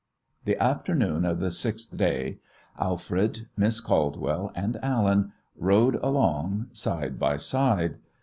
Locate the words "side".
6.71-7.19, 7.37-7.97